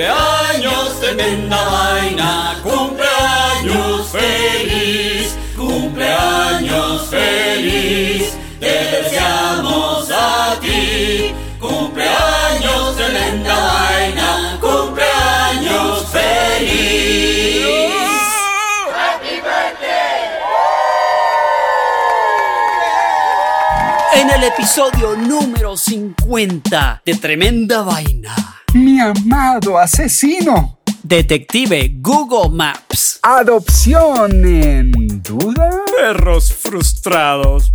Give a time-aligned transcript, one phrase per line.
[0.00, 11.34] Cumpleaños, tremenda vaina, cumpleaños feliz, cumpleaños feliz, te deseamos a ti.
[11.60, 17.20] Cumpleaños, tremenda vaina, cumpleaños feliz.
[24.14, 30.78] En el episodio número 50 de Tremenda Vaina, Mi amado asesino.
[31.02, 33.18] Detective Google Maps.
[33.22, 35.70] Adopción en duda.
[35.96, 37.72] Perros frustrados.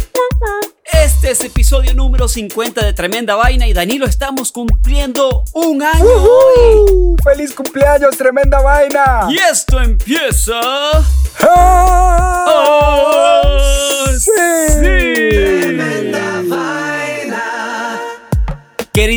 [0.86, 6.06] Este es episodio número 50 de Tremenda Vaina y Danilo estamos cumpliendo un año.
[7.24, 9.28] ¡Feliz cumpleaños, tremenda vaina!
[9.30, 10.54] Y esto empieza...
[11.42, 12.46] ¡Ah!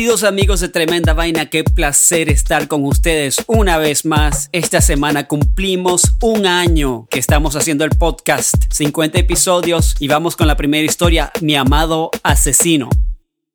[0.09, 4.49] Queridos amigos de Tremenda Vaina, qué placer estar con ustedes una vez más.
[4.51, 10.47] Esta semana cumplimos un año que estamos haciendo el podcast, 50 episodios y vamos con
[10.47, 12.89] la primera historia, Mi amado asesino.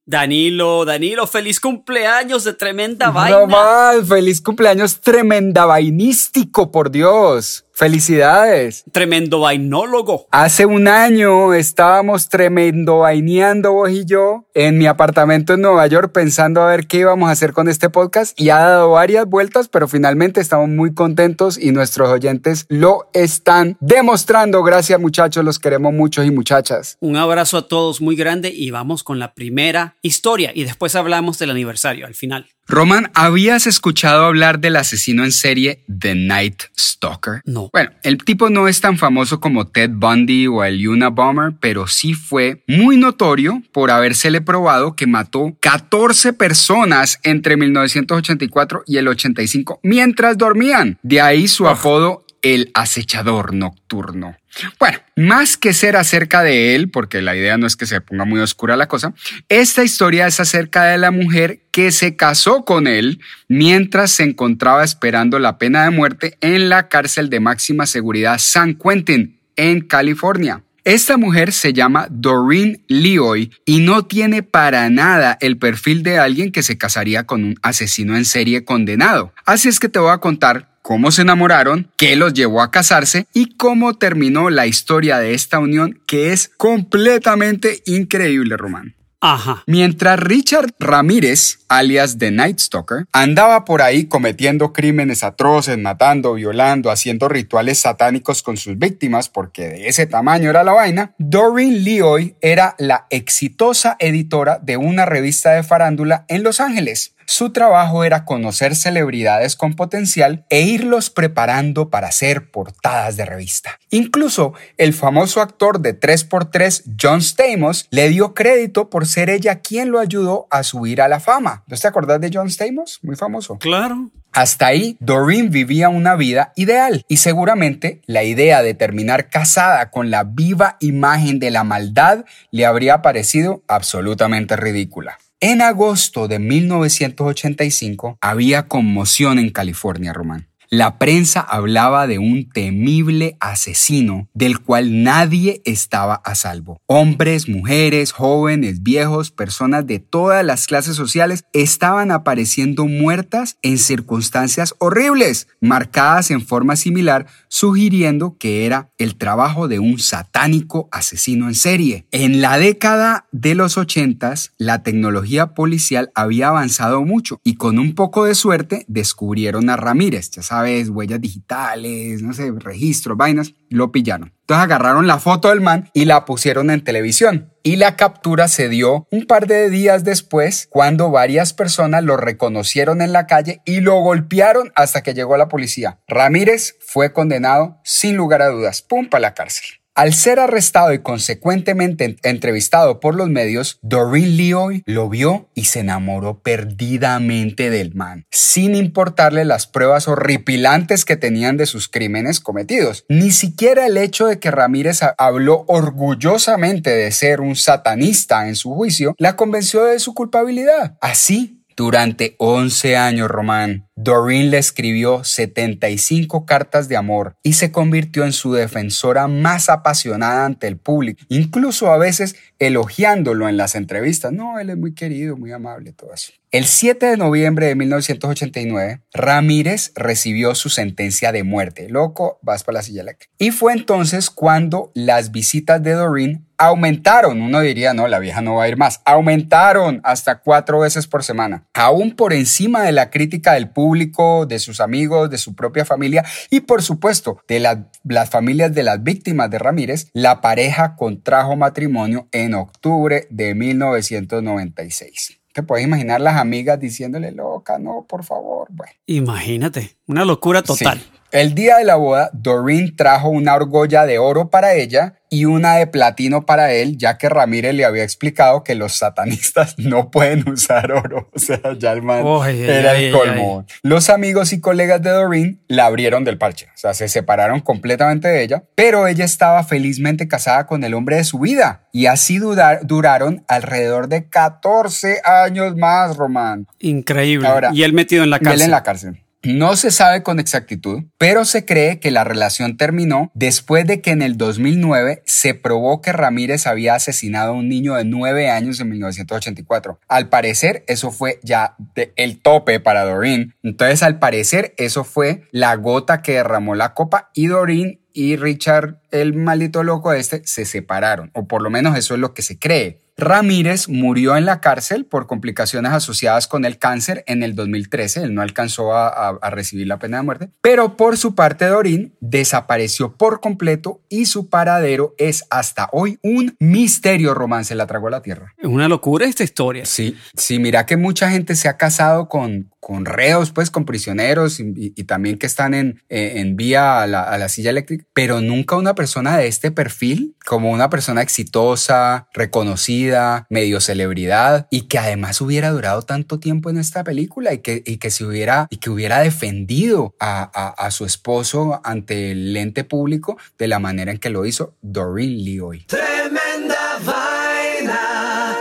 [0.07, 3.41] Danilo, Danilo, feliz cumpleaños de Tremenda Vaina.
[3.41, 7.64] No más, feliz cumpleaños tremenda vainístico, por Dios.
[7.77, 8.85] Felicidades.
[8.93, 10.29] Tremendo vainólogo.
[10.31, 16.13] Hace un año estábamos tremendo vaineando vos y yo en mi apartamento en Nueva York
[16.13, 19.67] pensando a ver qué íbamos a hacer con este podcast y ha dado varias vueltas,
[19.67, 24.63] pero finalmente estamos muy contentos y nuestros oyentes lo están demostrando.
[24.63, 26.97] Gracias muchachos, los queremos mucho y muchachas.
[27.01, 31.41] Un abrazo a todos muy grande y vamos con la primera historia y después hablamos
[31.41, 32.54] del aniversario al final.
[32.67, 37.43] Roman, ¿habías escuchado hablar del asesino en serie The Night Stalker?
[37.45, 37.69] No.
[37.73, 42.15] Bueno, el tipo no es tan famoso como Ted Bundy o el Unabomber, pero sí
[42.15, 49.81] fue muy notorio por habérsele probado que mató 14 personas entre 1984 y el 85
[49.83, 50.99] mientras dormían.
[51.03, 54.37] De ahí su apodo el acechador nocturno.
[54.79, 58.25] Bueno, más que ser acerca de él, porque la idea no es que se ponga
[58.25, 59.15] muy oscura la cosa,
[59.49, 64.85] esta historia es acerca de la mujer que se casó con él mientras se encontraba
[64.85, 70.63] esperando la pena de muerte en la cárcel de máxima seguridad San Quentin, en California.
[70.85, 76.53] Esta mujer se llama Doreen Leoy y no tiene para nada el perfil de alguien
[76.53, 79.33] que se casaría con un asesino en serie condenado.
[79.47, 83.27] Así es que te voy a contar cómo se enamoraron, qué los llevó a casarse
[83.33, 88.95] y cómo terminó la historia de esta unión que es completamente increíble, Román.
[89.23, 89.63] Ajá.
[89.67, 96.91] Mientras Richard Ramírez, alias The Night Stalker, andaba por ahí cometiendo crímenes atroces, matando, violando,
[96.91, 102.37] haciendo rituales satánicos con sus víctimas, porque de ese tamaño era la vaina, Doreen Leoy
[102.43, 107.14] era la exitosa editora de una revista de farándula en Los Ángeles.
[107.27, 113.79] Su trabajo era conocer celebridades con potencial e irlos preparando para hacer portadas de revista.
[113.91, 119.91] Incluso el famoso actor de 3x3 John Stamos le dio crédito por ser ella quien
[119.91, 121.65] lo ayudó a subir a la fama.
[121.67, 122.99] ¿No te acordás de John Stamos?
[123.03, 123.59] Muy famoso.
[123.59, 124.11] Claro.
[124.35, 130.11] Hasta ahí, Doreen vivía una vida ideal y seguramente la idea de terminar casada con
[130.11, 135.19] la viva imagen de la maldad le habría parecido absolutamente ridícula.
[135.47, 140.49] En agosto de 1985 había conmoción en California, Román.
[140.77, 146.81] La prensa hablaba de un temible asesino del cual nadie estaba a salvo.
[146.87, 154.75] Hombres, mujeres, jóvenes, viejos, personas de todas las clases sociales estaban apareciendo muertas en circunstancias
[154.81, 161.55] horribles, marcadas en forma similar, sugiriendo que era el trabajo de un satánico asesino en
[161.55, 162.09] serie.
[162.11, 167.95] En la década de los ochentas, la tecnología policial había avanzado mucho y con un
[167.95, 173.93] poco de suerte descubrieron a Ramírez, ya sabes, huellas digitales, no sé, registros, vainas, lo
[173.93, 174.33] pillaron.
[174.41, 177.53] Entonces agarraron la foto del man y la pusieron en televisión.
[177.63, 183.01] Y la captura se dio un par de días después cuando varias personas lo reconocieron
[183.01, 186.01] en la calle y lo golpearon hasta que llegó la policía.
[186.07, 189.84] Ramírez fue condenado sin lugar a dudas, pum, para la cárcel.
[189.97, 195.81] Al ser arrestado y consecuentemente entrevistado por los medios, Doreen Leoy lo vio y se
[195.81, 203.05] enamoró perdidamente del man, sin importarle las pruebas horripilantes que tenían de sus crímenes cometidos.
[203.09, 208.75] Ni siquiera el hecho de que Ramírez habló orgullosamente de ser un satanista en su
[208.75, 210.97] juicio la convenció de su culpabilidad.
[211.01, 218.25] Así, durante 11 años, Román, Doreen le escribió 75 cartas de amor y se convirtió
[218.25, 224.33] en su defensora más apasionada ante el público, incluso a veces elogiándolo en las entrevistas.
[224.33, 226.33] No, él es muy querido, muy amable, todo eso.
[226.51, 231.89] El 7 de noviembre de 1989, Ramírez recibió su sentencia de muerte.
[231.89, 233.05] Loco, vas para la silla.
[233.39, 237.41] Y fue entonces cuando las visitas de Doreen aumentaron.
[237.41, 239.01] Uno diría, no, la vieja no va a ir más.
[239.05, 241.65] Aumentaron hasta cuatro veces por semana.
[241.75, 246.25] Aún por encima de la crítica del público, de sus amigos, de su propia familia
[246.51, 252.29] y por supuesto de las familias de las víctimas de Ramírez, la pareja contrajo matrimonio
[252.33, 255.39] en octubre de 1996.
[255.53, 258.67] Te puedes imaginar las amigas diciéndole, loca, no, por favor.
[258.71, 258.93] Bueno.
[259.07, 261.01] Imagínate, una locura total.
[261.31, 265.75] El día de la boda, Doreen trajo una argolla de oro para ella y una
[265.75, 270.49] de platino para él, ya que Ramírez le había explicado que los satanistas no pueden
[270.49, 271.29] usar oro.
[271.35, 273.67] O sea, ya el man era el colmo.
[273.83, 276.67] Los amigos y colegas de Doreen la abrieron del parche.
[276.67, 281.17] O sea, se separaron completamente de ella, pero ella estaba felizmente casada con el hombre
[281.17, 281.89] de su vida.
[281.91, 286.69] Y así duraron alrededor de 14 años más, Román.
[286.79, 287.49] Increíble.
[287.73, 288.53] y él metido en la cárcel.
[288.53, 289.24] Y él en la cárcel.
[289.45, 294.11] No se sabe con exactitud, pero se cree que la relación terminó después de que
[294.11, 298.81] en el 2009 se probó que Ramírez había asesinado a un niño de 9 años
[298.81, 300.01] en 1984.
[300.09, 301.77] Al parecer, eso fue ya
[302.17, 303.55] el tope para Doreen.
[303.63, 309.01] Entonces, al parecer, eso fue la gota que derramó la copa y Doreen y Richard,
[309.11, 312.59] el maldito loco este, se separaron, o por lo menos eso es lo que se
[312.59, 313.04] cree.
[313.17, 318.25] Ramírez murió en la cárcel por complicaciones asociadas con el cáncer en el 2013.
[318.25, 320.51] Él no alcanzó a, recibir la pena de muerte.
[320.61, 326.57] Pero por su parte, Dorín desapareció por completo y su paradero es hasta hoy un
[326.59, 327.75] misterio romance.
[327.75, 328.53] La tragó a la tierra.
[328.59, 329.85] Es una locura esta historia.
[329.87, 334.61] Sí, sí, mira que mucha gente se ha casado con, con reos, pues con prisioneros
[334.61, 338.77] y, también que están en, en vía a la, a la, silla eléctrica, pero nunca
[338.77, 343.04] una persona de este perfil, como una persona exitosa, reconocida,
[343.51, 347.99] medio celebridad y que además hubiera durado tanto tiempo en esta película y que, y
[347.99, 352.85] que se hubiera, y que hubiera defendido a, a, a su esposo ante el lente
[352.85, 355.85] público de la manera en que lo hizo Doreen Leoy.
[355.87, 358.55] Tremenda vaina.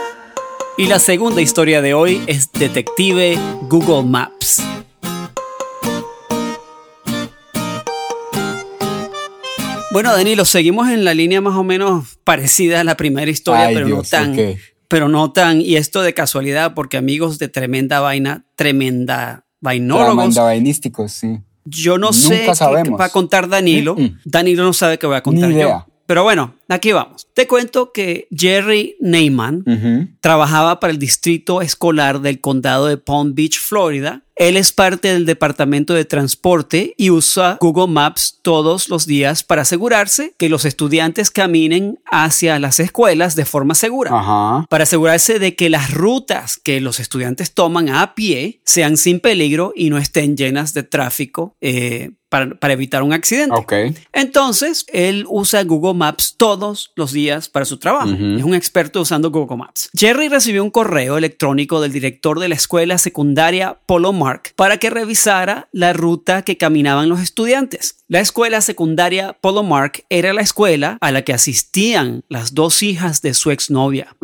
[0.78, 3.38] Y la segunda historia de hoy es Detective
[3.70, 4.62] Google Maps.
[9.94, 13.88] Bueno, Danilo, seguimos en la línea más o menos parecida a la primera historia, pero
[13.88, 14.36] no tan.
[14.88, 15.62] Pero no tan.
[15.62, 20.16] Y esto de casualidad, porque amigos de tremenda vaina, tremenda vainólogos.
[20.16, 21.40] Tremenda vainísticos, sí.
[21.66, 22.48] Yo no sé
[22.84, 23.96] qué va a contar Danilo.
[24.26, 25.86] Danilo no sabe qué voy a contar yo.
[26.08, 27.28] Pero bueno, aquí vamos.
[27.34, 33.60] Te cuento que Jerry Neyman trabajaba para el distrito escolar del condado de Palm Beach,
[33.60, 34.24] Florida.
[34.36, 39.62] Él es parte del departamento de transporte y usa Google Maps todos los días para
[39.62, 44.12] asegurarse que los estudiantes caminen hacia las escuelas de forma segura.
[44.70, 49.74] Para asegurarse de que las rutas que los estudiantes toman a pie sean sin peligro
[49.76, 52.12] y no estén llenas de tráfico eh,
[52.60, 53.56] para, evitar un accidente.
[54.12, 58.10] Entonces, él usa Google Maps todos los días para su trabajo.
[58.10, 59.90] Es un experto usando Google Maps.
[59.96, 64.90] Jerry recibió un correo electrónico del director de la escuela secundaria Polo Mark para que
[64.90, 67.98] revisara la ruta que caminaban los estudiantes.
[68.08, 73.22] La escuela secundaria Polo Mark era la escuela a la que asistían las dos hijas
[73.22, 74.16] de su exnovia.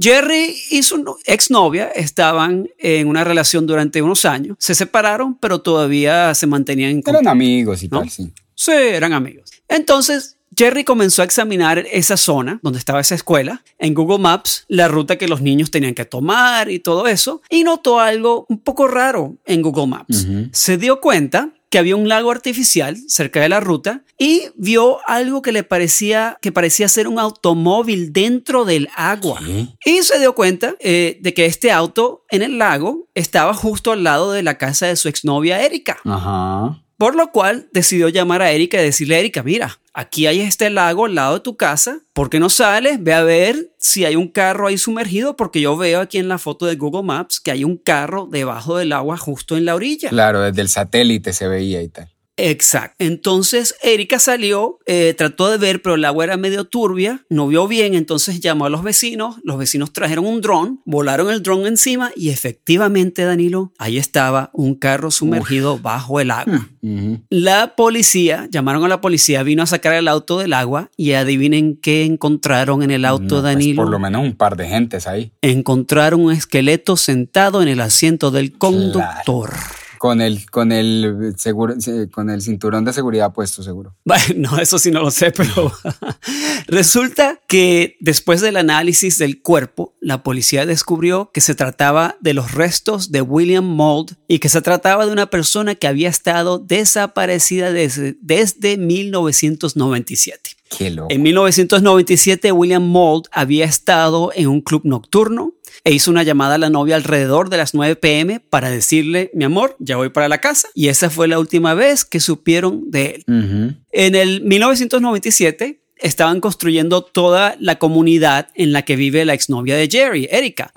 [0.00, 4.56] Jerry y su exnovia estaban en una relación durante unos años.
[4.60, 8.32] Se separaron, pero todavía se mantenían en contacto amigos y tal, sí.
[8.54, 9.50] Sí, eran amigos.
[9.68, 14.88] Entonces, Jerry comenzó a examinar esa zona donde estaba esa escuela en Google Maps, la
[14.88, 18.88] ruta que los niños tenían que tomar y todo eso, y notó algo un poco
[18.88, 20.26] raro en Google Maps.
[20.52, 25.42] Se dio cuenta que había un lago artificial cerca de la ruta y vio algo
[25.42, 29.40] que le parecía que parecía ser un automóvil dentro del agua.
[29.84, 34.04] Y se dio cuenta eh, de que este auto en el lago estaba justo al
[34.04, 35.98] lado de la casa de su exnovia Erika.
[36.04, 36.82] Ajá.
[36.98, 41.04] Por lo cual decidió llamar a Erika y decirle, Erika, mira, aquí hay este lago
[41.04, 43.02] al lado de tu casa, ¿por qué no sales?
[43.02, 46.38] Ve a ver si hay un carro ahí sumergido, porque yo veo aquí en la
[46.38, 50.08] foto de Google Maps que hay un carro debajo del agua justo en la orilla.
[50.08, 52.15] Claro, desde el satélite se veía y tal.
[52.36, 52.96] Exacto.
[52.98, 57.66] Entonces Erika salió, eh, trató de ver, pero el agua era medio turbia, no vio
[57.66, 62.10] bien, entonces llamó a los vecinos, los vecinos trajeron un dron, volaron el dron encima
[62.14, 66.68] y efectivamente, Danilo, ahí estaba un carro sumergido bajo el agua.
[67.30, 71.76] La policía, llamaron a la policía, vino a sacar el auto del agua y adivinen
[71.76, 73.82] qué encontraron en el auto, pues, Danilo.
[73.82, 75.32] por lo menos un par de gentes ahí.
[75.42, 79.54] Encontraron un esqueleto sentado en el asiento del conductor.
[79.98, 81.74] Con el, con el seguro,
[82.12, 83.94] con el cinturón de seguridad puesto, seguro.
[84.36, 85.72] no, eso sí no lo sé, pero
[86.66, 92.52] resulta que después del análisis del cuerpo, la policía descubrió que se trataba de los
[92.52, 97.72] restos de William Mould y que se trataba de una persona que había estado desaparecida
[97.72, 100.55] desde, desde 1997.
[100.68, 101.08] Qué loco.
[101.10, 105.54] En 1997, William Mould había estado en un club nocturno
[105.84, 109.44] e hizo una llamada a la novia alrededor de las 9 pm para decirle, mi
[109.44, 110.68] amor, ya voy para la casa.
[110.74, 113.76] Y esa fue la última vez que supieron de él.
[113.92, 119.88] En el 1997 estaban construyendo toda la comunidad en la que vive la exnovia de
[119.90, 120.72] Jerry, Erika.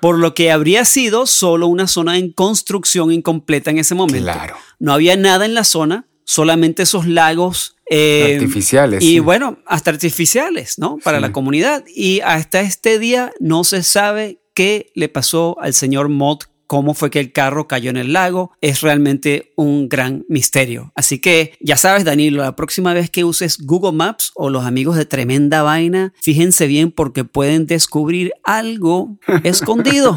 [0.00, 4.32] Por lo que habría sido solo una zona en construcción incompleta en ese momento.
[4.32, 4.56] Claro.
[4.78, 7.76] No había nada en la zona, solamente esos lagos.
[7.88, 9.02] Eh, artificiales.
[9.02, 10.98] Y bueno, hasta artificiales, ¿no?
[11.02, 11.84] Para la comunidad.
[11.94, 17.10] Y hasta este día no se sabe qué le pasó al señor Mott, cómo fue
[17.10, 20.92] que el carro cayó en el lago, es realmente un gran misterio.
[20.94, 24.96] Así que ya sabes, Danilo, la próxima vez que uses Google Maps o los amigos
[24.96, 30.16] de Tremenda Vaina, fíjense bien porque pueden descubrir algo escondido.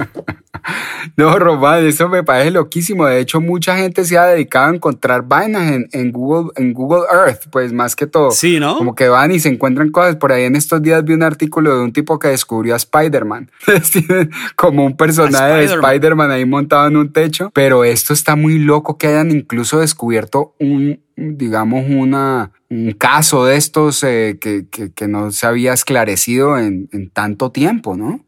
[1.15, 3.05] No, Román, eso me parece loquísimo.
[3.05, 7.47] De hecho, mucha gente se ha dedicado a encontrar vainas en, Google, en Google Earth,
[7.49, 8.31] pues más que todo.
[8.31, 8.77] Sí, ¿no?
[8.77, 10.17] Como que van y se encuentran cosas.
[10.17, 13.49] Por ahí en estos días vi un artículo de un tipo que descubrió a Spider-Man.
[14.55, 17.51] Como un personaje de Spider-Man ahí montado en un techo.
[17.53, 23.55] Pero esto está muy loco que hayan incluso descubierto un, digamos, una, un caso de
[23.55, 28.26] estos eh, que, no se había esclarecido en, en tanto tiempo, ¿no?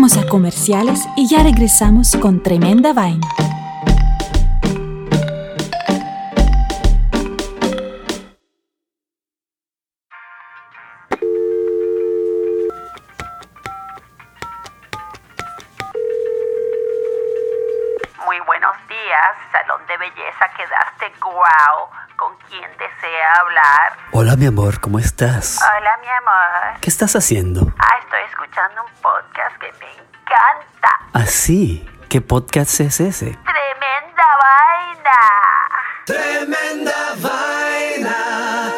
[0.00, 3.28] Vamos a comerciales y ya regresamos con tremenda vaina.
[19.90, 21.90] De Belleza, quedaste guau.
[22.16, 23.92] ¿Con quién desea hablar?
[24.12, 25.58] Hola, mi amor, ¿cómo estás?
[25.60, 26.80] Hola, mi amor.
[26.80, 27.72] ¿Qué estás haciendo?
[27.76, 30.90] Ah, estoy escuchando un podcast que me encanta.
[31.12, 31.88] ¿Ah, sí?
[32.08, 33.36] ¿Qué podcast es ese?
[33.42, 35.18] Tremenda vaina.
[36.06, 38.72] Tremenda vaina.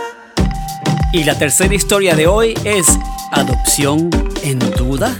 [1.12, 2.86] Y la tercera historia de hoy es
[3.32, 4.08] Adopción
[4.44, 5.10] en duda.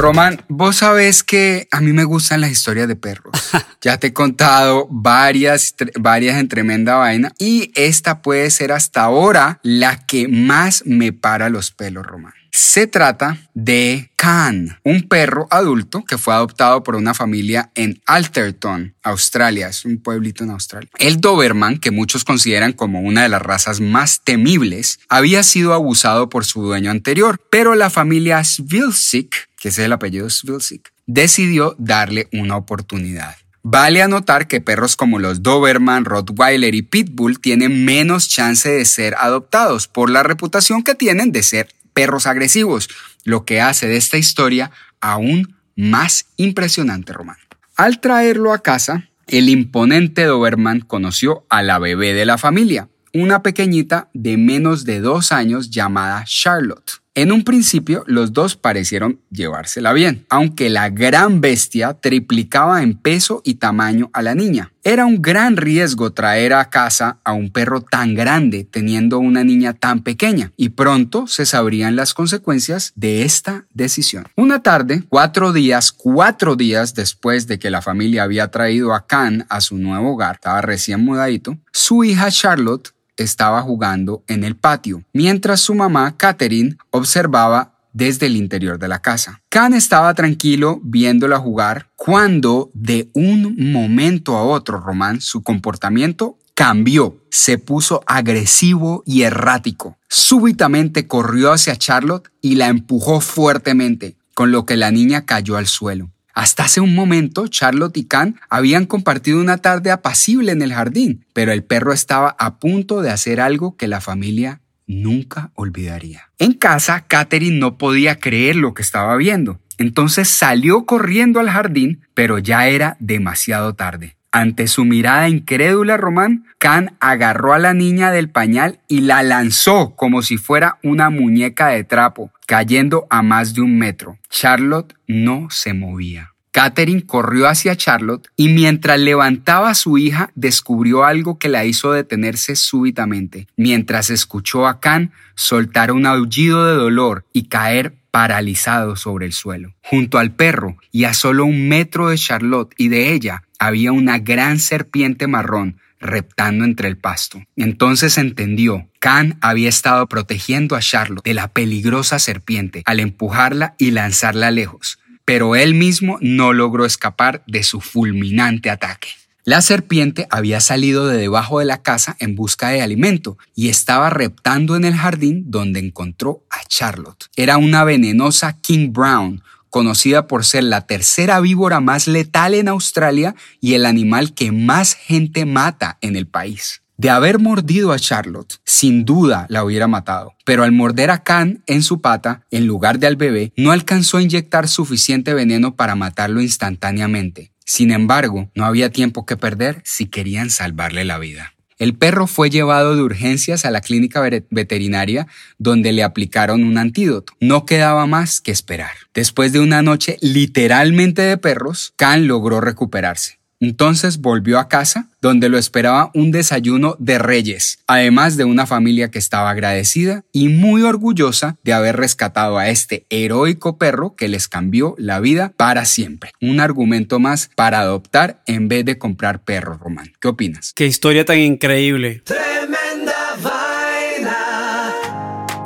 [0.00, 3.34] Román, vos sabés que a mí me gustan las historias de perros.
[3.82, 9.60] ya te he contado varias, varias en tremenda vaina y esta puede ser hasta ahora
[9.62, 12.32] la que más me para los pelos, Román.
[12.52, 18.96] Se trata de Khan, un perro adulto que fue adoptado por una familia en Alterton,
[19.02, 20.90] Australia, es un pueblito en Australia.
[20.98, 26.28] El Doberman, que muchos consideran como una de las razas más temibles, había sido abusado
[26.28, 32.28] por su dueño anterior, pero la familia Svilsik, que es el apellido Svilsik, decidió darle
[32.32, 33.36] una oportunidad.
[33.62, 39.14] Vale anotar que perros como los Doberman, Rottweiler y Pitbull tienen menos chance de ser
[39.18, 42.88] adoptados por la reputación que tienen de ser perros agresivos,
[43.24, 47.36] lo que hace de esta historia aún más impresionante, Román.
[47.76, 53.42] Al traerlo a casa, el imponente Doberman conoció a la bebé de la familia, una
[53.42, 57.02] pequeñita de menos de dos años llamada Charlotte.
[57.20, 63.42] En un principio, los dos parecieron llevársela bien, aunque la gran bestia triplicaba en peso
[63.44, 64.72] y tamaño a la niña.
[64.82, 69.74] Era un gran riesgo traer a casa a un perro tan grande teniendo una niña
[69.74, 74.24] tan pequeña, y pronto se sabrían las consecuencias de esta decisión.
[74.34, 79.44] Una tarde, cuatro días, cuatro días después de que la familia había traído a Khan
[79.50, 85.02] a su nuevo hogar, estaba recién mudadito, su hija Charlotte estaba jugando en el patio,
[85.12, 89.42] mientras su mamá, Catherine, observaba desde el interior de la casa.
[89.48, 97.16] Khan estaba tranquilo viéndola jugar cuando de un momento a otro, Román, su comportamiento cambió,
[97.30, 99.96] se puso agresivo y errático.
[100.08, 105.66] Súbitamente corrió hacia Charlotte y la empujó fuertemente, con lo que la niña cayó al
[105.66, 106.10] suelo.
[106.34, 111.24] Hasta hace un momento, Charlotte y Khan habían compartido una tarde apacible en el jardín,
[111.32, 116.30] pero el perro estaba a punto de hacer algo que la familia nunca olvidaría.
[116.38, 119.60] En casa, Catherine no podía creer lo que estaba viendo.
[119.78, 124.16] Entonces salió corriendo al jardín, pero ya era demasiado tarde.
[124.32, 129.96] Ante su mirada incrédula, Román, Khan agarró a la niña del pañal y la lanzó
[129.96, 134.18] como si fuera una muñeca de trapo, cayendo a más de un metro.
[134.28, 136.30] Charlotte no se movía.
[136.52, 141.92] Catherine corrió hacia Charlotte y mientras levantaba a su hija descubrió algo que la hizo
[141.92, 149.26] detenerse súbitamente, mientras escuchó a Khan soltar un aullido de dolor y caer paralizado sobre
[149.26, 149.74] el suelo.
[149.82, 154.18] Junto al perro y a solo un metro de Charlotte y de ella había una
[154.18, 157.42] gran serpiente marrón reptando entre el pasto.
[157.56, 163.90] Entonces entendió, Khan había estado protegiendo a Charlotte de la peligrosa serpiente al empujarla y
[163.90, 169.08] lanzarla lejos, pero él mismo no logró escapar de su fulminante ataque.
[169.44, 174.10] La serpiente había salido de debajo de la casa en busca de alimento y estaba
[174.10, 177.24] reptando en el jardín donde encontró a Charlotte.
[177.36, 183.34] Era una venenosa King Brown, conocida por ser la tercera víbora más letal en Australia
[183.60, 186.82] y el animal que más gente mata en el país.
[186.98, 191.62] De haber mordido a Charlotte, sin duda la hubiera matado, pero al morder a Khan
[191.66, 195.94] en su pata, en lugar de al bebé, no alcanzó a inyectar suficiente veneno para
[195.94, 197.52] matarlo instantáneamente.
[197.70, 201.54] Sin embargo, no había tiempo que perder si querían salvarle la vida.
[201.78, 207.32] El perro fue llevado de urgencias a la clínica veterinaria donde le aplicaron un antídoto.
[207.38, 208.90] No quedaba más que esperar.
[209.14, 213.39] Después de una noche literalmente de perros, Khan logró recuperarse.
[213.60, 219.10] Entonces volvió a casa, donde lo esperaba un desayuno de reyes, además de una familia
[219.10, 224.48] que estaba agradecida y muy orgullosa de haber rescatado a este heroico perro que les
[224.48, 226.32] cambió la vida para siempre.
[226.40, 230.10] Un argumento más para adoptar en vez de comprar perro, Román.
[230.20, 230.72] ¿Qué opinas?
[230.74, 232.22] Qué historia tan increíble.
[232.24, 234.94] Tremenda vaina.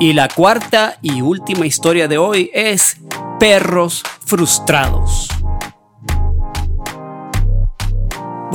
[0.01, 2.97] Y la cuarta y última historia de hoy es
[3.39, 5.29] perros frustrados.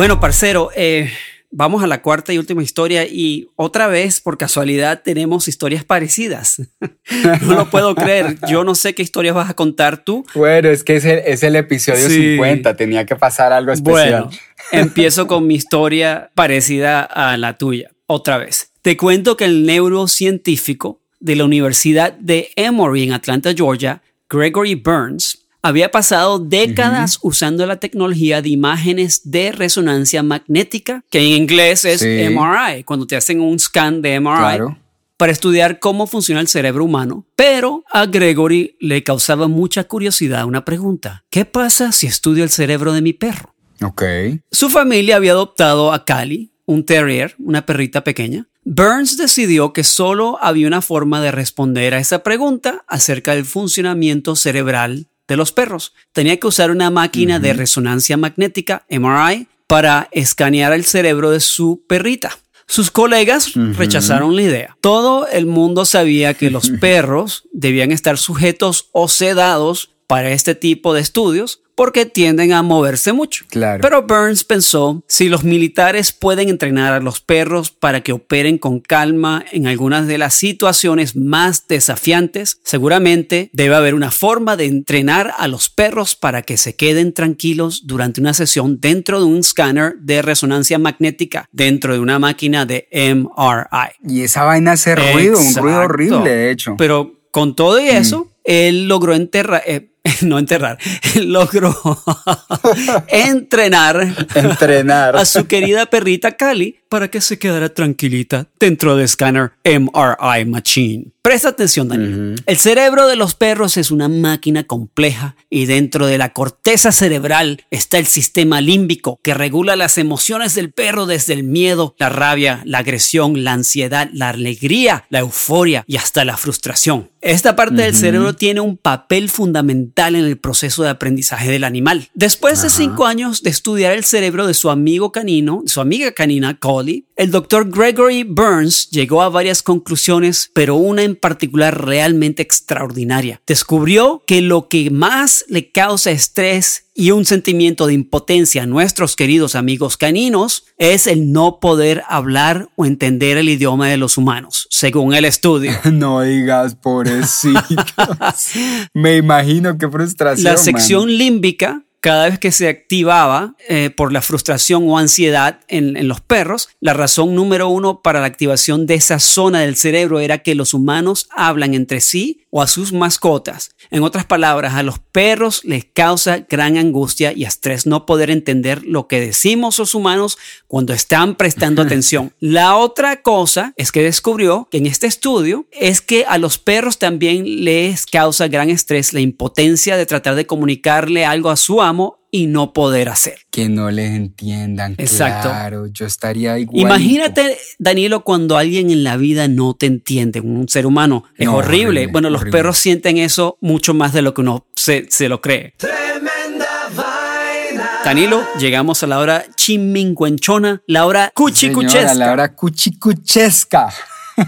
[0.01, 1.13] Bueno, parcero, eh,
[1.51, 6.63] vamos a la cuarta y última historia y otra vez, por casualidad, tenemos historias parecidas.
[7.43, 8.39] no lo puedo creer.
[8.49, 10.25] Yo no sé qué historias vas a contar tú.
[10.35, 12.37] Bueno, es que es el, es el episodio Sí.
[12.37, 14.25] 50, tenía que pasar algo especial.
[14.25, 14.39] Bueno,
[14.73, 17.91] empiezo con mi historia parecida a la tuya.
[18.07, 18.73] Otra vez.
[18.81, 25.40] Te cuento que el neurocientífico de la Universidad de Emory en Atlanta, Georgia, Gregory Burns,
[25.63, 32.01] había pasado décadas usando la tecnología de imágenes de resonancia magnética, que en inglés es
[32.01, 32.07] Sí.
[32.31, 34.79] MRI, cuando te hacen un scan de MRI Claro.
[35.17, 37.27] para estudiar cómo funciona el cerebro humano.
[37.37, 41.25] Pero a Gregory le causaba mucha curiosidad una pregunta.
[41.31, 43.55] ¿Qué pasa si estudio el cerebro de mi perro?
[43.83, 44.03] Ok.
[44.51, 48.47] Su familia había adoptado a Cali, un terrier, una perrita pequeña.
[48.65, 54.37] Burns decidió que solo había una forma de responder a esa pregunta acerca del funcionamiento
[54.37, 55.95] cerebral de los perros.
[56.13, 61.85] Tenía que usar una máquina de resonancia magnética, MRI, para escanear el cerebro de su
[61.87, 62.37] perrita.
[62.67, 64.77] Sus colegas rechazaron la idea.
[64.81, 70.93] Todo el mundo sabía que los perros debían estar sujetos o sedados para este tipo
[70.93, 73.45] de estudios porque tienden a moverse mucho.
[73.49, 73.81] Claro.
[73.81, 78.81] Pero Burns pensó, si los militares pueden entrenar a los perros para que operen con
[78.81, 85.33] calma en algunas de las situaciones más desafiantes, seguramente debe haber una forma de entrenar
[85.39, 89.95] a los perros para que se queden tranquilos durante una sesión dentro de un escáner
[90.01, 94.13] de resonancia magnética, dentro de una máquina de MRI.
[94.13, 95.85] Y esa vaina hace ruido, un ruido Exacto.
[95.85, 96.75] horrible, de hecho.
[96.77, 99.91] Pero con todo y eso, él logró enterrar, eh,
[100.23, 100.79] no enterrar,
[101.23, 101.77] logró
[103.09, 105.17] entrenar Entrenar.
[105.17, 111.07] a su querida perrita Cali para que se quedara tranquilita dentro del escáner MRI Machine.
[111.23, 112.43] Presta atención, Daniel.
[112.47, 117.65] El cerebro de los perros es una máquina compleja y dentro de la corteza cerebral
[117.71, 122.63] está el sistema límbico que regula las emociones del perro desde el miedo, la rabia,
[122.65, 127.11] la agresión, la ansiedad, la alegría, la euforia y hasta la frustración.
[127.21, 132.09] Esta parte del cerebro tiene un papel fundamental en el proceso de aprendizaje del animal.
[132.15, 136.59] Después de cinco años de estudiar el cerebro de su amigo canino, su amiga canina
[136.59, 143.41] Collie, el doctor Gregory Burns llegó a varias conclusiones, pero una en particular realmente extraordinaria.
[143.47, 149.17] Descubrió que lo que más le causa estrés y un sentimiento de impotencia a nuestros
[149.17, 154.67] queridos amigos caninos es el no poder hablar o entender el idioma de los humanos,
[154.71, 155.73] según el estudio.
[156.01, 157.85] No digas, pobrecitos.
[158.95, 160.45] Me imagino qué frustración.
[160.45, 160.59] La man.
[160.59, 166.09] sección límbica, cada vez que se activaba eh, por la frustración o ansiedad en, en
[166.09, 170.39] los perros, la razón número uno para la activación de esa zona del cerebro era
[170.39, 173.71] que los humanos hablan entre sí o a sus mascotas.
[173.91, 178.85] En otras palabras, a los perros les causa gran angustia y estrés no poder entender
[178.85, 180.37] lo que decimos los humanos
[180.67, 182.33] cuando están prestando atención.
[182.41, 186.99] La otra cosa es que descubrió que en este estudio es que a los perros
[186.99, 192.17] también les causa gran estrés la impotencia de tratar de comunicarle algo a su amo
[192.33, 193.39] y no poder hacer.
[193.51, 194.95] Que no les entiendan.
[194.99, 195.49] Exacto.
[195.49, 196.81] Claro, yo estaría igual.
[196.81, 201.25] Imagínate, Danilo, cuando alguien en la vida no te entiende, un ser humano.
[201.37, 201.87] Es No, horrible.
[202.03, 205.41] horrible, Bueno, los perros sienten eso mucho más de lo que uno se, se lo
[205.41, 205.75] cree.
[205.77, 207.91] Tremenda vaina.
[208.05, 211.99] Danilo, llegamos a la hora chimincuenchona, la hora cuchicuchesca.
[212.11, 213.93] Señora, la hora cuchicuchesca.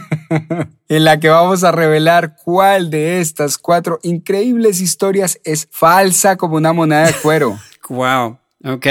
[0.89, 6.57] en la que vamos a revelar cuál de estas cuatro increíbles historias es falsa como
[6.57, 7.59] una moneda de cuero.
[7.89, 8.39] Wow.
[8.65, 8.87] Ok.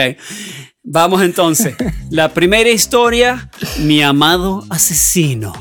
[0.84, 1.76] Vamos entonces.
[2.12, 5.54] La primera historia, mi amado asesino.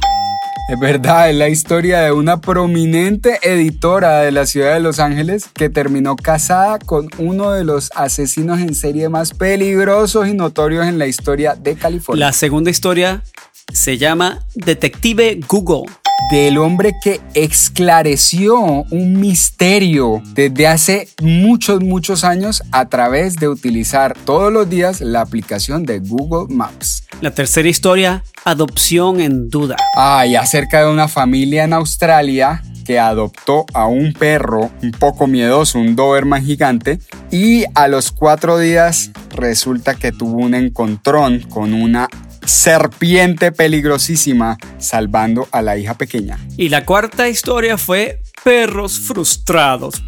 [0.71, 5.49] Es verdad, es la historia de una prominente editora de la ciudad de Los Ángeles
[5.53, 10.99] que terminó casada con uno de los asesinos en serie más peligrosos y notorios en
[10.99, 12.27] la historia de California.
[12.27, 13.25] La segunda historia
[13.73, 15.91] se llama Detective Google.
[16.31, 24.17] Del hombre que esclareció un misterio desde hace muchos, muchos años a través de utilizar
[24.25, 27.05] todos los días la aplicación de Google Maps.
[27.21, 29.77] La tercera historia, adopción en duda.
[29.97, 35.79] Ay, acerca de una familia en Australia que adoptó a un perro un poco miedoso,
[35.79, 36.99] un Doberman gigante,
[37.31, 42.09] y a los cuatro días resulta que tuvo un encontrón con una
[42.51, 46.39] serpiente peligrosísima salvando a la hija pequeña.
[46.57, 50.03] Y la cuarta historia fue perros frustrados.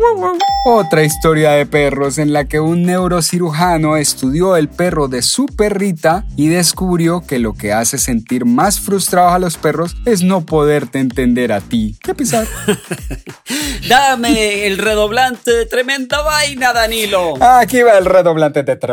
[0.64, 6.24] Otra historia de perros en la que un neurocirujano estudió el perro de su perrita
[6.36, 10.98] y descubrió que lo que hace sentir más frustrados a los perros es no poderte
[10.98, 11.96] entender a ti.
[12.00, 12.46] ¿Qué pisar?
[13.88, 17.34] Dame el redoblante de tremenda vaina, Danilo.
[17.42, 18.92] Aquí va el redoblante de tra-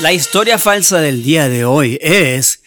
[0.00, 2.62] La historia falsa del día de hoy es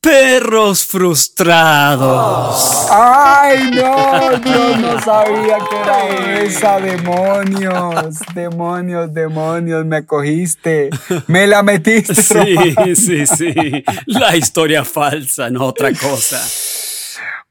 [0.00, 2.56] perros frustrados.
[2.90, 4.42] ¡Ay, no!
[4.42, 6.80] Yo no sabía que era esa.
[6.80, 9.84] Demonios, demonios, demonios.
[9.84, 10.88] Me cogiste.
[11.26, 12.14] Me la metiste.
[12.14, 12.56] Sí,
[12.96, 13.84] sí, sí.
[14.06, 16.42] La historia falsa, no otra cosa.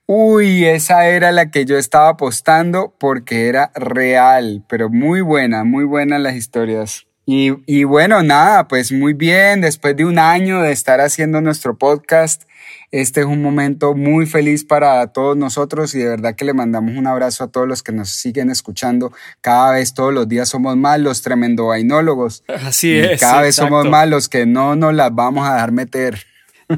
[0.08, 5.86] Uy, esa era la que yo estaba apostando porque era real, pero muy buena, muy
[5.86, 7.06] buenas las historias.
[7.34, 11.78] Y, y bueno, nada, pues muy bien, después de un año de estar haciendo nuestro
[11.78, 12.44] podcast,
[12.92, 16.98] este es un momento muy feliz para todos nosotros y de verdad que le mandamos
[16.98, 19.14] un abrazo a todos los que nos siguen escuchando.
[19.40, 22.44] Cada vez, todos los días somos más los tremendo vainólogos.
[22.50, 23.22] Así Y es.
[23.22, 23.76] cada vez exacto.
[23.78, 26.26] somos más los que no nos las vamos a dejar meter.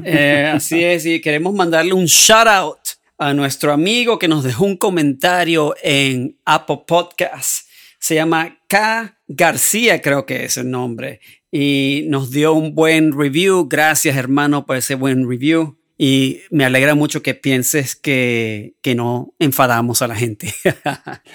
[0.04, 2.78] Eh, así es, y queremos mandarle un shout out
[3.18, 7.66] a nuestro amigo que nos dejó un comentario en Apple Podcast.
[8.04, 9.18] Se llama K.
[9.28, 11.20] García, creo que es el nombre.
[11.50, 13.66] Y nos dio un buen review.
[13.66, 15.78] Gracias, hermano, por ese buen review.
[15.96, 20.52] Y me alegra mucho que pienses que, que no enfadamos a la gente.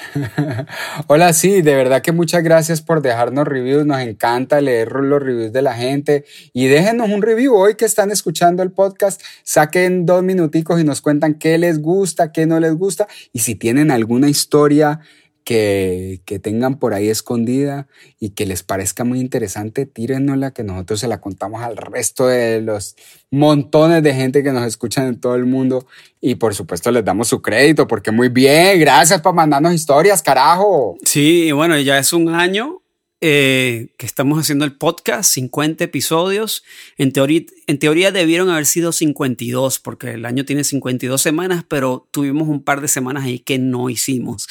[1.08, 3.88] Hola, sí, de verdad que muchas gracias por dejarnos reviews.
[3.88, 6.26] Nos encanta leer los reviews de la gente.
[6.54, 9.24] Y déjenos un review hoy que están escuchando el podcast.
[9.42, 13.08] Saquen dos minuticos y nos cuentan qué les gusta, qué no les gusta.
[13.34, 15.00] Y si tienen alguna historia
[15.44, 17.88] que, que tengan por ahí escondida
[18.20, 22.62] y que les parezca muy interesante, tírennosla que nosotros se la contamos al resto de
[22.62, 22.96] los
[23.32, 25.88] montones de gente que nos escuchan en todo el mundo.
[26.22, 30.98] Y por supuesto les damos su crédito porque muy bien, gracias por mandarnos historias, carajo.
[31.04, 32.82] Sí, y bueno, ya es un año
[33.22, 36.64] eh, que estamos haciendo el podcast, 50 episodios.
[36.98, 42.08] En teoría, en teoría debieron haber sido 52 porque el año tiene 52 semanas, pero
[42.12, 44.48] tuvimos un par de semanas ahí que no hicimos.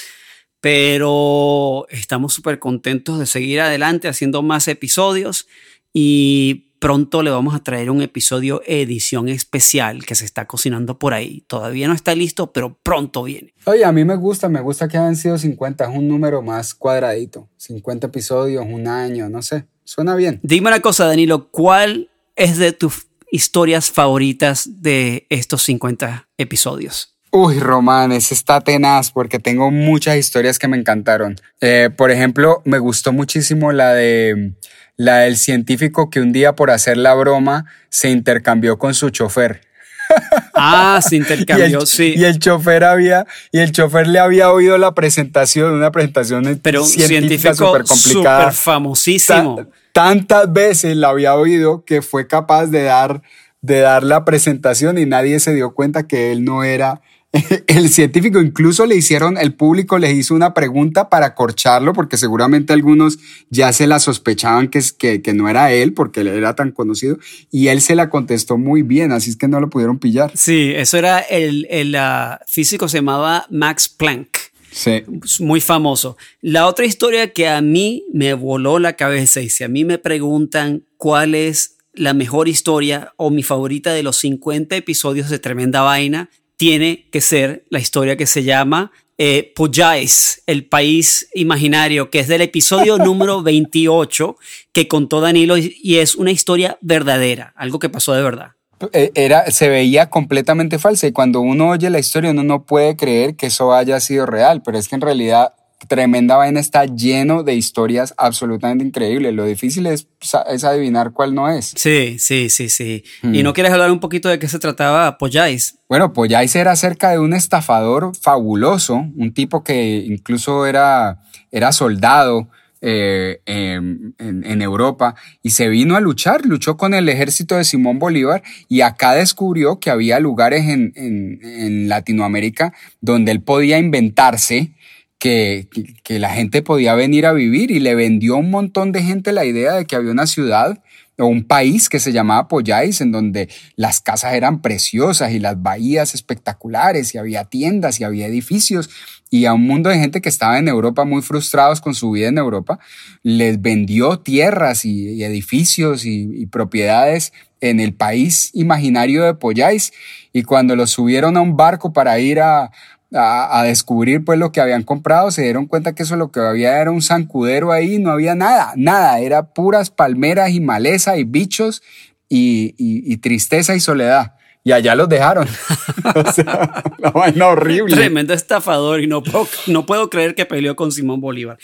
[0.60, 5.46] Pero estamos súper contentos de seguir adelante haciendo más episodios
[5.92, 11.14] y pronto le vamos a traer un episodio edición especial que se está cocinando por
[11.14, 11.42] ahí.
[11.46, 13.54] Todavía no está listo, pero pronto viene.
[13.64, 16.74] Oye, a mí me gusta, me gusta que hayan sido 50, es un número más
[16.74, 17.48] cuadradito.
[17.56, 20.40] 50 episodios, un año, no sé, suena bien.
[20.42, 27.17] Dime una cosa, Danilo, ¿cuál es de tus historias favoritas de estos 50 episodios?
[27.30, 31.36] Uy, Román, ese está tenaz porque tengo muchas historias que me encantaron.
[31.60, 34.52] Eh, por ejemplo, me gustó muchísimo la de
[34.96, 39.60] la del científico que un día por hacer la broma se intercambió con su chofer.
[40.60, 42.14] Ah, se Y intercambió, el, sí.
[42.16, 46.82] y el chofer había y el chofer le había oído la presentación, una presentación pero
[46.84, 48.40] científica súper complicada.
[48.50, 49.56] súper famosísimo.
[49.56, 53.22] Ta- tantas veces la había oído que fue capaz de dar,
[53.60, 57.02] de dar la presentación y nadie se dio cuenta que él no era
[57.66, 62.72] el científico incluso le hicieron, el público le hizo una pregunta para corcharlo, porque seguramente
[62.72, 63.18] algunos
[63.50, 67.18] ya se la sospechaban que, que, que no era él, porque él era tan conocido,
[67.50, 70.32] y él se la contestó muy bien, así es que no lo pudieron pillar.
[70.34, 74.28] Sí, eso era el, el uh, físico se llamaba Max Planck.
[74.70, 75.02] Sí.
[75.40, 76.16] Muy famoso.
[76.40, 79.98] La otra historia que a mí me voló la cabeza y si a mí me
[79.98, 85.82] preguntan cuál es la mejor historia o mi favorita de los 50 episodios de Tremenda
[85.82, 92.18] Vaina, tiene que ser la historia que se llama eh, Pujais, el país imaginario, que
[92.18, 94.36] es del episodio número 28
[94.72, 98.52] que contó Danilo y es una historia verdadera, algo que pasó de verdad.
[98.92, 102.96] Eh, era, se veía completamente falsa y cuando uno oye la historia uno no puede
[102.96, 105.54] creer que eso haya sido real, pero es que en realidad
[105.86, 109.32] Tremenda Vaina está lleno de historias absolutamente increíbles.
[109.32, 110.08] Lo difícil es,
[110.50, 111.72] es adivinar cuál no es.
[111.76, 113.04] Sí, sí, sí, sí.
[113.22, 115.78] ¿Y no quieres hablar un poquito de qué se trataba Polláis?
[115.88, 122.48] Bueno, Polláis era acerca de un estafador fabuloso, un tipo que incluso era, era soldado.
[122.80, 127.98] Eh, en, en, Europa y se vino a luchar, luchó con el ejército de Simón
[127.98, 134.76] Bolívar y acá descubrió que había lugares en, en Latinoamérica donde él podía inventarse
[135.18, 135.68] que,
[136.04, 139.32] que, la gente podía venir a vivir y le vendió a un montón de gente
[139.32, 140.80] la idea de que había una ciudad
[141.18, 145.60] o un país que se llamaba Poyais, en donde las casas eran preciosas y las
[145.60, 148.88] bahías espectaculares y había tiendas y había edificios.
[149.28, 152.28] Y a un mundo de gente que estaba en Europa muy frustrados con su vida
[152.28, 152.78] en Europa,
[153.22, 159.92] les vendió tierras y, edificios y, propiedades en el país imaginario de Poyais
[160.32, 162.70] y cuando los subieron a un barco para ir a,
[163.14, 166.80] a, descubrir pues lo que habían comprado, se dieron cuenta que eso lo que había
[166.80, 171.82] era un zancudero ahí, no había nada, nada, era puras palmeras y maleza y bichos
[172.28, 174.34] y, tristeza y soledad.
[174.64, 175.48] Y allá los dejaron.
[176.14, 177.94] o sea, la vaina horrible.
[177.94, 181.58] Tremendo estafador y no puedo, no puedo creer que peleó con Simón Bolívar.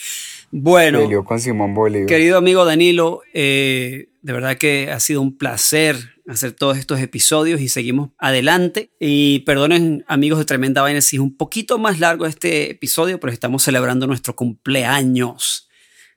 [0.50, 2.06] Bueno, peleó con Simón Bolívar.
[2.06, 7.60] Querido amigo Danilo, eh, de verdad que ha sido un placer hacer todos estos episodios
[7.60, 8.90] y seguimos adelante.
[8.98, 13.34] Y perdonen amigos de Tremenda Vaina si es un poquito más largo este episodio, pero
[13.34, 15.68] estamos celebrando nuestro cumpleaños.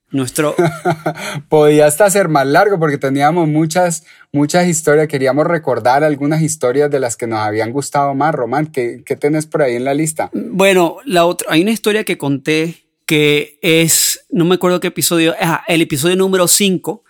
[0.10, 0.56] Nuestro...
[1.50, 5.10] Podía hasta ser más largo porque teníamos muchas, muchas historias.
[5.10, 8.34] Queríamos recordar algunas historias de las que nos habían gustado más.
[8.34, 10.30] Román, ¿qué, qué tenés por ahí en la lista?
[10.32, 15.36] Bueno, la otra, hay una historia que conté que es, no me acuerdo qué episodio,
[15.42, 17.04] ah, el episodio número 5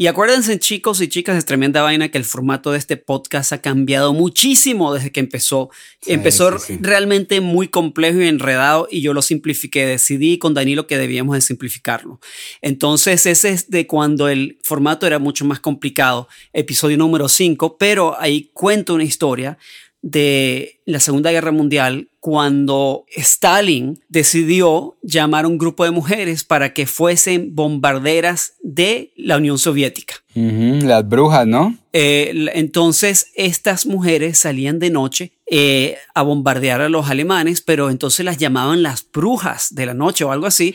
[0.00, 3.60] y acuérdense chicos y chicas, es tremenda vaina que el formato de este podcast ha
[3.60, 5.70] cambiado muchísimo desde que empezó.
[6.06, 9.86] empezó realmente muy complejo y enredado y yo lo simplifiqué.
[9.86, 12.20] Decidí con Danilo que debíamos de simplificarlo.
[12.62, 16.28] Entonces ese es de cuando el formato era mucho más complicado.
[16.52, 19.58] Episodio número 5, pero ahí cuento una historia
[20.02, 26.72] de la Segunda Guerra Mundial cuando Stalin decidió llamar a un grupo de mujeres para
[26.72, 30.14] que fuesen bombarderas de la Unión Soviética.
[30.34, 31.76] las brujas, ¿no?
[31.92, 38.24] Eh, entonces estas mujeres salían de noche eh, a bombardear a los alemanes, pero entonces
[38.24, 40.74] las llamaban las brujas de la noche o algo así,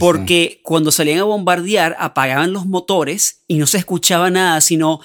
[0.00, 5.00] porque cuando salían a bombardear apagaban los motores y no se escuchaba nada, sino...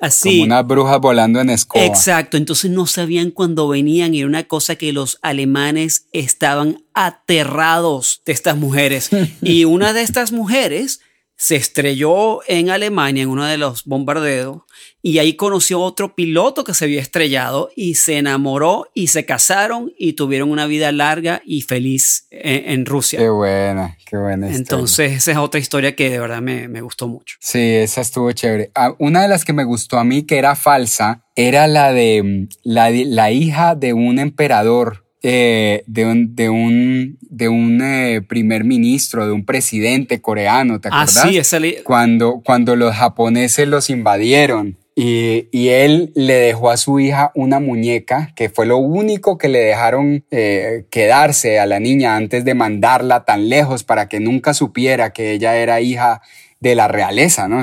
[0.00, 0.40] Así.
[0.40, 1.84] Como unas brujas volando en escoba.
[1.84, 8.22] Exacto, entonces no sabían cuándo venían y era una cosa que los alemanes estaban aterrados
[8.24, 9.10] de estas mujeres.
[9.42, 11.00] y una de estas mujeres
[11.36, 14.62] se estrelló en Alemania en uno de los bombardeos
[15.08, 19.24] y ahí conoció a otro piloto que se había estrellado y se enamoró y se
[19.24, 23.18] casaron y tuvieron una vida larga y feliz en, Rusia.
[23.18, 24.54] Qué buena, qué buena.
[24.54, 27.36] Entonces esa es otra historia que de verdad me, me gustó mucho.
[27.40, 28.70] Sí, esa estuvo chévere.
[28.74, 32.22] Ah, una de las que me gustó a mí que era falsa era la de
[32.22, 38.22] mm, la, la hija de un emperador eh, de un, de un, de un eh,
[38.22, 41.16] primer ministro, de un presidente coreano, ¿te acuerdas?
[41.16, 44.76] Ah, sí, esa cuando, cuando los japoneses los invadieron.
[45.00, 49.46] Y, y, él le dejó a su hija una muñeca, que fue lo único que
[49.46, 54.54] le dejaron eh, quedarse a la niña antes de mandarla tan lejos para que nunca
[54.54, 56.20] supiera que ella era hija
[56.58, 57.62] de la realeza, ¿no?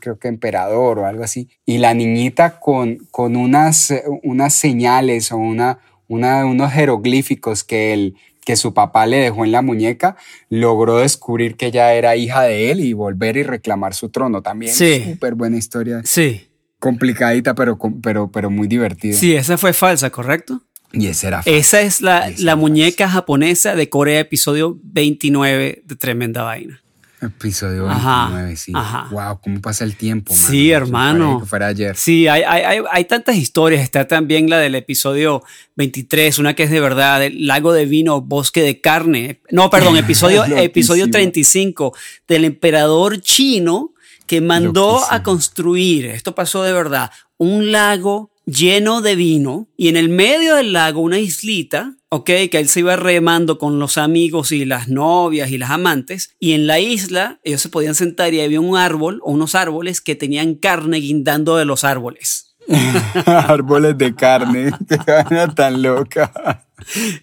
[0.00, 1.50] Creo que emperador o algo así.
[1.66, 3.92] Y la niñita con, con unas,
[4.22, 8.16] unas señales o una, una, unos jeroglíficos que, él,
[8.46, 10.16] que su papá le dejó en la muñeca,
[10.48, 14.72] logró descubrir que ella era hija de él y volver y reclamar su trono también.
[14.72, 15.02] Sí.
[15.04, 16.00] Súper buena historia.
[16.04, 16.46] Sí.
[16.78, 19.14] Complicadita, pero, pero, pero muy divertida.
[19.16, 20.62] Sí, esa fue falsa, ¿correcto?
[20.92, 21.58] Y esa era falsa.
[21.58, 26.80] Esa es la, la muñeca japonesa de Corea, episodio 29 de Tremenda Vaina.
[27.20, 28.72] Episodio Ajá, 29, sí.
[28.74, 29.08] ajá.
[29.10, 30.48] Wow, cómo pasa el tiempo, mano.
[30.48, 31.40] Sí, hermano.
[31.40, 31.96] que fuera ayer.
[31.96, 33.82] Sí, hay, hay, hay, tantas historias.
[33.82, 35.42] Está también la del episodio
[35.76, 39.40] 23, una que es de verdad, el lago de vino, bosque de carne.
[39.50, 41.94] No, perdón, episodio, episodio 35
[42.28, 43.94] del emperador chino
[44.26, 45.14] que mandó Loquísimo.
[45.14, 50.54] a construir, esto pasó de verdad, un lago lleno de vino y en el medio
[50.54, 54.88] del lago una islita, ok, que él se iba remando con los amigos y las
[54.88, 58.76] novias y las amantes y en la isla ellos se podían sentar y había un
[58.76, 62.56] árbol o unos árboles que tenían carne guindando de los árboles.
[63.26, 64.72] Árboles de carne.
[64.88, 66.66] Qué vaina tan loca.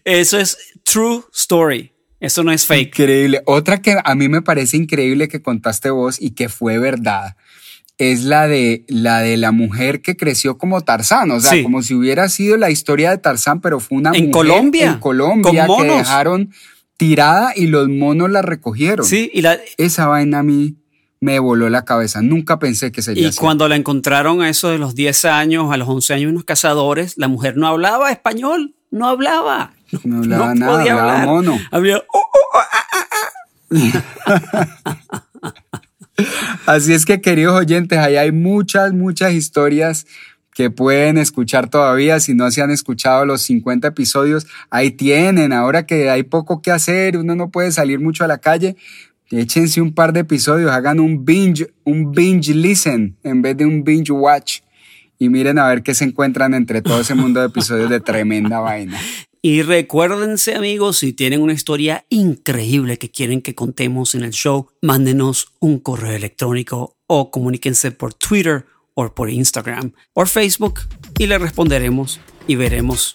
[0.05, 1.91] Eso es true story.
[2.21, 2.88] Eso no es fake.
[2.88, 3.41] Increíble.
[3.45, 7.36] Otra que a mí me parece increíble que contaste vos y que fue verdad
[7.97, 11.63] es la de la de la mujer que creció como Tarzán, o sea, Sí.
[11.63, 14.99] como si hubiera sido la historia de Tarzán, pero fue una En mujer Colombia, en
[14.99, 15.97] Colombia con que monos.
[15.99, 16.51] dejaron
[16.97, 19.06] tirada y los monos la recogieron.
[19.06, 20.75] Sí, y, la, Esa vaina a mí
[21.21, 22.21] me voló la cabeza.
[22.21, 23.38] Nunca pensé que sería y así.
[23.39, 27.13] cuando la encontraron a eso de los 10 años, a los 11 años, unos cazadores,
[27.17, 29.73] la mujer no hablaba español, no hablaba.
[30.03, 31.27] No hablaba nada, podía hablaba hablar.
[31.27, 31.60] mono.
[31.71, 32.88] Hablaba, "Oh, oh, ah,
[33.71, 35.22] ah".
[36.65, 40.06] Así es que, queridos oyentes, ahí hay muchas, muchas historias
[40.54, 42.19] que pueden escuchar todavía.
[42.19, 45.54] Si no se han escuchado los 50 episodios, ahí tienen.
[45.54, 48.76] Ahora que hay poco que hacer, uno no puede salir mucho a la calle.
[49.32, 53.84] Échense un par de episodios, hagan un binge, un binge listen en vez de un
[53.84, 54.60] binge watch.
[55.17, 58.60] Y miren a ver qué se encuentran entre todo ese mundo de episodios de tremenda
[58.60, 58.99] vaina.
[59.45, 64.67] Y recuérdense amigos, si tienen una historia increíble que quieren que contemos en el show,
[64.82, 70.79] mándenos un correo electrónico o comuníquense por Twitter o por Instagram o Facebook
[71.19, 73.13] y le responderemos y veremos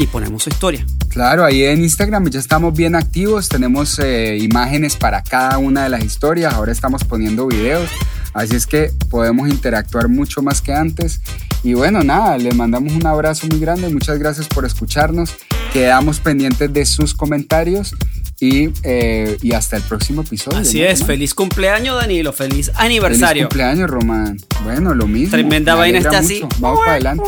[0.00, 0.84] y ponemos su historia.
[1.10, 5.90] Claro, ahí en Instagram ya estamos bien activos, tenemos eh, imágenes para cada una de
[5.90, 7.88] las historias, ahora estamos poniendo videos,
[8.34, 11.20] así es que podemos interactuar mucho más que antes.
[11.62, 15.34] Y bueno, nada, les mandamos un abrazo muy grande, muchas gracias por escucharnos,
[15.72, 17.94] quedamos pendientes de sus comentarios
[18.40, 20.58] y, eh, y hasta el próximo episodio.
[20.58, 21.06] Así ¿no, es, Román?
[21.06, 23.48] feliz cumpleaños Danilo, feliz Feliz aniversario.
[23.48, 24.38] cumpleaños, Román.
[24.64, 25.32] Bueno, lo mismo.
[25.32, 26.42] Tremenda me vaina está así.
[26.58, 27.24] Vamos para adelante.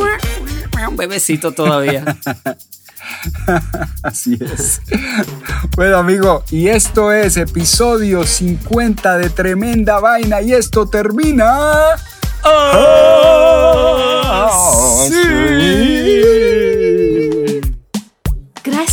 [0.89, 2.05] Un bebecito todavía.
[4.03, 4.81] Así es.
[5.77, 11.97] Bueno, amigo, y esto es episodio 50 de Tremenda Vaina y esto termina.
[15.09, 16.50] Sí.